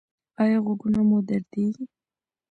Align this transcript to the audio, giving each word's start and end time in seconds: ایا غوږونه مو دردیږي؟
ایا 0.41 0.57
غوږونه 0.65 0.99
مو 1.07 1.17
دردیږي؟ 1.27 1.85